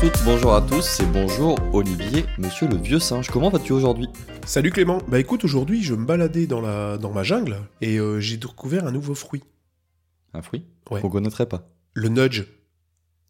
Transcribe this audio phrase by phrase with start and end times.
[0.00, 3.28] toutes, bonjour à tous et bonjour Olivier, monsieur le vieux singe.
[3.28, 4.08] Comment vas-tu aujourd'hui?
[4.46, 5.02] Salut Clément.
[5.08, 8.86] Bah écoute, aujourd'hui je me baladais dans, la, dans ma jungle et euh, j'ai découvert
[8.86, 9.42] un nouveau fruit.
[10.32, 10.64] Un fruit?
[10.90, 11.02] Ouais.
[11.02, 11.68] Qu'on connaîtrait pas.
[11.92, 12.46] Le nudge.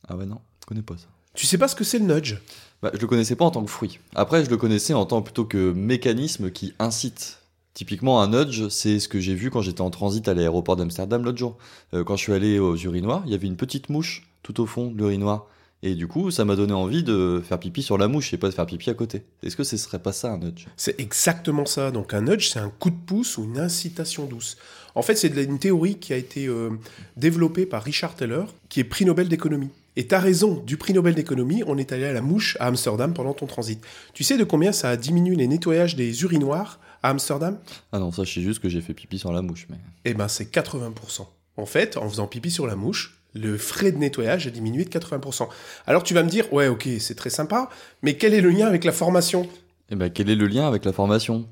[0.07, 1.09] Ah ouais, non, je connais pas ça.
[1.35, 2.37] Tu sais pas ce que c'est le nudge?
[2.83, 3.99] Bah, je le connaissais pas en tant que fruit.
[4.15, 7.41] Après, je le connaissais en tant plutôt que mécanisme qui incite.
[7.75, 11.25] Typiquement, un nudge, c'est ce que j'ai vu quand j'étais en transit à l'aéroport d'Amsterdam
[11.25, 11.59] l'autre jour.
[11.95, 14.67] Euh, quand je suis allé aux urinoirs, il y avait une petite mouche tout au
[14.67, 15.49] fond de l'urinoir.
[15.83, 18.49] Et du coup, ça m'a donné envie de faire pipi sur la mouche et pas
[18.49, 19.23] de faire pipi à côté.
[19.43, 20.67] Est-ce que ce serait pas ça un nudge?
[20.77, 21.91] C'est exactement ça.
[21.91, 24.59] Donc un nudge, c'est un coup de pouce ou une incitation douce.
[24.95, 26.71] En fait, c'est une théorie qui a été euh,
[27.17, 29.71] développée par Richard Taylor, qui est prix Nobel d'économie.
[29.97, 33.13] Et t'as raison, du prix Nobel d'économie, on est allé à la mouche à Amsterdam
[33.15, 33.81] pendant ton transit.
[34.13, 37.59] Tu sais de combien ça a diminué les nettoyages des urinoirs à Amsterdam?
[37.93, 39.67] Ah non, ça, je sais juste que j'ai fait pipi sur la mouche.
[39.71, 39.79] Mais...
[40.05, 41.27] Eh ben, c'est 80%.
[41.57, 44.91] En fait, en faisant pipi sur la mouche, le frais de nettoyage a diminué de
[44.91, 45.49] 80%.
[45.87, 47.69] Alors tu vas me dire, ouais, ok, c'est très sympa,
[48.03, 49.49] mais quel est le lien avec la formation?
[49.91, 51.47] Eh ben, quel est le lien avec la formation?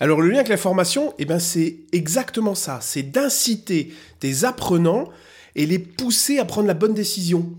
[0.00, 2.80] Alors le lien avec la formation, eh ben, c'est exactement ça.
[2.82, 5.08] C'est d'inciter tes apprenants
[5.54, 7.50] et les pousser à prendre la bonne décision,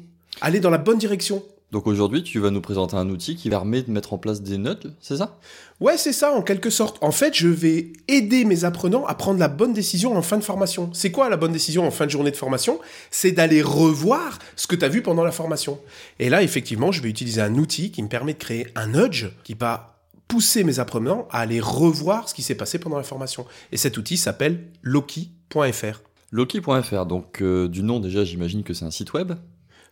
[0.42, 1.44] aller dans la bonne direction.
[1.72, 4.58] Donc aujourd'hui, tu vas nous présenter un outil qui permet de mettre en place des
[4.58, 5.38] nudges, c'est ça?
[5.82, 6.98] Ouais, c'est ça, en quelque sorte.
[7.02, 10.44] En fait, je vais aider mes apprenants à prendre la bonne décision en fin de
[10.44, 10.90] formation.
[10.94, 12.80] C'est quoi la bonne décision en fin de journée de formation?
[13.12, 15.78] C'est d'aller revoir ce que tu as vu pendant la formation.
[16.20, 19.26] Et là, effectivement, je vais utiliser un outil qui me permet de créer un nudge
[19.44, 19.98] qui va
[20.30, 23.46] pousser mes apprenants à aller revoir ce qui s'est passé pendant la formation.
[23.74, 26.02] Et cet outil s'appelle Loki.fr.
[26.32, 29.34] Loki.fr, donc euh, du nom déjà, j'imagine que c'est un site web?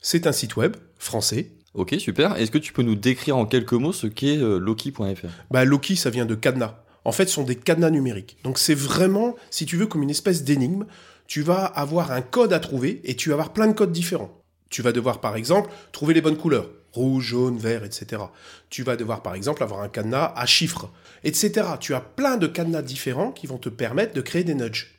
[0.01, 1.51] C'est un site web français.
[1.75, 2.37] Ok, super.
[2.37, 5.97] Est-ce que tu peux nous décrire en quelques mots ce qu'est euh, Loki.fr Bah, Loki,
[5.97, 6.75] ça vient de cadenas.
[7.03, 8.37] En fait, ce sont des cadenas numériques.
[8.43, 10.85] Donc, c'est vraiment, si tu veux, comme une espèce d'énigme.
[11.27, 14.41] Tu vas avoir un code à trouver et tu vas avoir plein de codes différents.
[14.69, 16.69] Tu vas devoir, par exemple, trouver les bonnes couleurs.
[16.93, 18.21] Rouge, jaune, vert, etc.
[18.69, 20.91] Tu vas devoir, par exemple, avoir un cadenas à chiffres,
[21.23, 21.67] etc.
[21.79, 24.94] Tu as plein de cadenas différents qui vont te permettre de créer des nudges.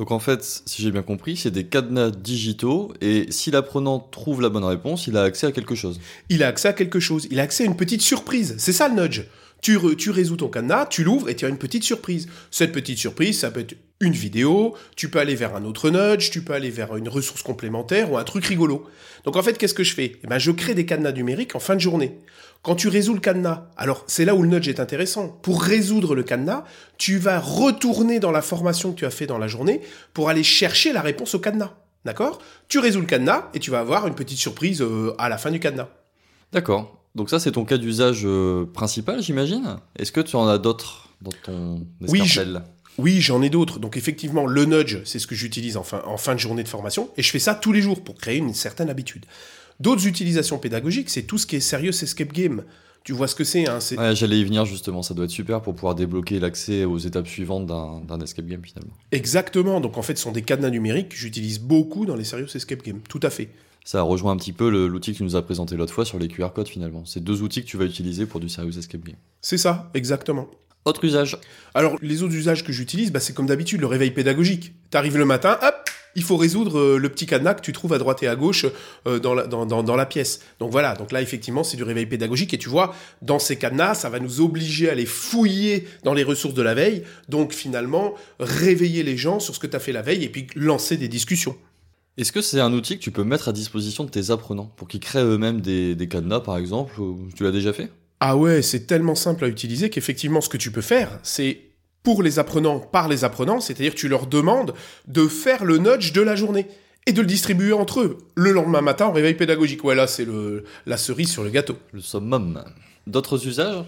[0.00, 4.40] Donc en fait, si j'ai bien compris, c'est des cadenas digitaux et si l'apprenant trouve
[4.40, 6.00] la bonne réponse, il a accès à quelque chose.
[6.30, 7.28] Il a accès à quelque chose.
[7.30, 8.54] Il a accès à une petite surprise.
[8.56, 9.24] C'est ça le nudge.
[9.60, 12.28] Tu, tu résous ton cadenas, tu l'ouvres et tu as une petite surprise.
[12.50, 16.30] Cette petite surprise, ça peut être une vidéo, tu peux aller vers un autre nudge,
[16.30, 18.86] tu peux aller vers une ressource complémentaire ou un truc rigolo.
[19.24, 20.16] Donc en fait, qu'est-ce que je fais?
[20.24, 22.18] Eh ben, Je crée des cadenas numériques en fin de journée.
[22.62, 25.28] Quand tu résous le cadenas, alors c'est là où le nudge est intéressant.
[25.28, 26.64] Pour résoudre le cadenas,
[26.96, 29.82] tu vas retourner dans la formation que tu as fait dans la journée
[30.14, 31.74] pour aller chercher la réponse au cadenas.
[32.06, 32.38] D'accord?
[32.68, 35.50] Tu résous le cadenas et tu vas avoir une petite surprise euh, à la fin
[35.50, 35.88] du cadenas.
[36.52, 37.02] D'accord.
[37.14, 39.76] Donc ça, c'est ton cas d'usage euh, principal, j'imagine?
[39.98, 42.62] Est-ce que tu en as d'autres dans ton Oui, escarcelle?
[42.98, 43.78] Oui, j'en ai d'autres.
[43.78, 46.68] Donc effectivement, le nudge, c'est ce que j'utilise en fin, en fin de journée de
[46.68, 49.26] formation, et je fais ça tous les jours pour créer une certaine habitude.
[49.80, 52.64] D'autres utilisations pédagogiques, c'est tout ce qui est Serious Escape Game.
[53.02, 55.62] Tu vois ce que c'est, hein Ouais, j'allais y venir justement, ça doit être super
[55.62, 58.92] pour pouvoir débloquer l'accès aux étapes suivantes d'un escape game finalement.
[59.10, 59.80] Exactement.
[59.80, 62.82] Donc en fait, ce sont des cadenas numériques que j'utilise beaucoup dans les Serious Escape
[62.82, 63.00] Game.
[63.08, 63.48] Tout à fait.
[63.86, 66.28] Ça rejoint un petit peu l'outil que tu nous as présenté l'autre fois sur les
[66.28, 67.06] QR codes finalement.
[67.06, 69.16] C'est deux outils que tu vas utiliser pour du serious escape game.
[69.40, 70.50] C'est ça, exactement.
[70.86, 71.36] Autre usage
[71.74, 74.72] Alors, les autres usages que j'utilise, bah, c'est comme d'habitude le réveil pédagogique.
[74.90, 77.98] T'arrives le matin, hop, il faut résoudre euh, le petit cadenas que tu trouves à
[77.98, 78.64] droite et à gauche
[79.06, 80.40] euh, dans, la, dans, dans, dans la pièce.
[80.58, 82.54] Donc voilà, donc là, effectivement, c'est du réveil pédagogique.
[82.54, 86.24] Et tu vois, dans ces cadenas, ça va nous obliger à aller fouiller dans les
[86.24, 87.04] ressources de la veille.
[87.28, 90.46] Donc finalement, réveiller les gens sur ce que tu as fait la veille et puis
[90.56, 91.56] lancer des discussions.
[92.16, 94.88] Est-ce que c'est un outil que tu peux mettre à disposition de tes apprenants pour
[94.88, 96.94] qu'ils créent eux-mêmes des, des cadenas par exemple
[97.36, 97.90] Tu l'as déjà fait?
[98.20, 101.62] Ah ouais, c'est tellement simple à utiliser qu'effectivement, ce que tu peux faire, c'est
[102.02, 104.74] pour les apprenants, par les apprenants, c'est-à-dire tu leur demandes
[105.06, 106.66] de faire le nudge de la journée
[107.06, 109.84] et de le distribuer entre eux le lendemain matin au réveil pédagogique.
[109.84, 111.76] Ouais, là, c'est le, la cerise sur le gâteau.
[111.92, 112.62] Le summum.
[113.06, 113.84] D'autres usages?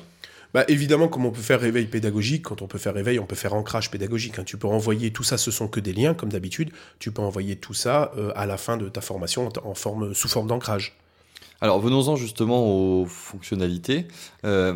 [0.55, 3.37] Bah, évidemment, comme on peut faire réveil pédagogique, quand on peut faire réveil, on peut
[3.37, 4.39] faire ancrage pédagogique.
[4.39, 4.45] hein.
[4.45, 6.71] Tu peux envoyer tout ça, ce sont que des liens, comme d'habitude.
[6.99, 10.29] Tu peux envoyer tout ça euh, à la fin de ta formation en forme, sous
[10.29, 10.99] forme d'ancrage.
[11.63, 12.67] Alors venons-en justement
[13.01, 14.07] aux fonctionnalités.
[14.45, 14.75] Euh,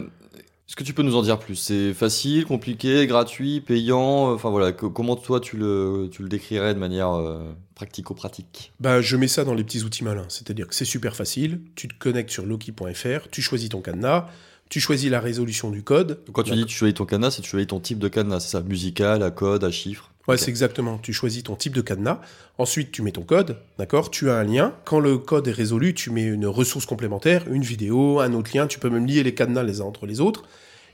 [0.68, 1.56] Est-ce que tu peux nous en dire plus?
[1.56, 4.32] C'est facile, compliqué, gratuit, payant?
[4.32, 7.42] Enfin voilà, co- comment toi tu le, tu le décrirais de manière euh,
[7.74, 10.26] pratico-pratique Bah, je mets ça dans les petits outils malins.
[10.28, 11.60] C'est-à-dire que c'est super facile.
[11.74, 14.26] Tu te connectes sur loki.fr, tu choisis ton cadenas,
[14.68, 16.20] tu choisis la résolution du code.
[16.32, 18.50] Quand tu dis tu choisis ton cadenas, c'est tu choisis ton type de cadenas, c'est
[18.50, 18.62] ça?
[18.62, 20.98] Musical, à code, à chiffre Ouais, c'est exactement.
[20.98, 22.20] Tu choisis ton type de cadenas.
[22.58, 24.10] Ensuite, tu mets ton code, d'accord?
[24.10, 24.74] Tu as un lien.
[24.84, 28.66] Quand le code est résolu, tu mets une ressource complémentaire, une vidéo, un autre lien.
[28.66, 30.44] Tu peux même lier les cadenas les uns entre les autres.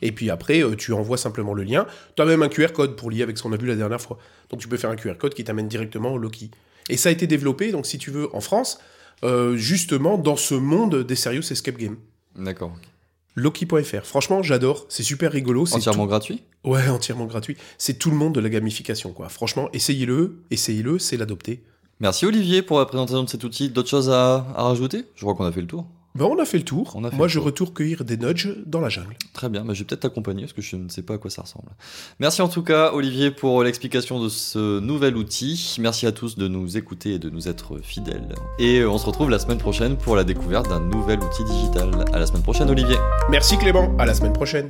[0.03, 1.87] Et puis après, euh, tu envoies simplement le lien.
[2.17, 4.01] Tu as même un QR code pour lier avec ce qu'on a vu la dernière
[4.01, 4.19] fois.
[4.51, 6.51] Donc tu peux faire un QR code qui t'amène directement au Loki.
[6.89, 8.81] Et ça a été développé, donc si tu veux, en France,
[9.25, 11.97] euh, justement dans ce monde des Serious Escape Games.
[12.37, 12.77] D'accord.
[13.35, 14.05] Loki.fr.
[14.05, 14.85] Franchement, j'adore.
[14.89, 15.67] C'est super rigolo.
[15.67, 17.57] C'est Entièrement gratuit Ouais, entièrement gratuit.
[17.79, 19.29] C'est tout le monde de la gamification, quoi.
[19.29, 20.43] Franchement, essayez-le.
[20.51, 21.63] Essayez-le, c'est l'adopter.
[22.01, 23.69] Merci Olivier pour la présentation de cet outil.
[23.71, 25.05] D'autres choses à, à rajouter?
[25.15, 25.87] Je crois qu'on a fait le tour.
[26.15, 26.93] Ben, on a fait le tour.
[26.95, 27.47] On a fait Moi, le je tour.
[27.47, 29.17] retourne cueillir des nudges dans la jungle.
[29.33, 31.31] Très bien, bah, je vais peut-être t'accompagner parce que je ne sais pas à quoi
[31.31, 31.69] ça ressemble.
[32.21, 35.77] Merci en tout cas Olivier pour l'explication de ce nouvel outil.
[35.81, 38.35] Merci à tous de nous écouter et de nous être fidèles.
[38.59, 42.05] Et on se retrouve la semaine prochaine pour la découverte d'un nouvel outil digital.
[42.13, 42.97] À la semaine prochaine Olivier.
[43.31, 43.97] Merci Clément.
[43.99, 44.69] À la semaine prochaine.